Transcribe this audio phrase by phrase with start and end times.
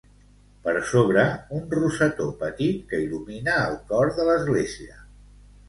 [0.61, 1.25] Per sobre
[1.57, 5.01] un rosetó petit que il·lumina el cor de l'església.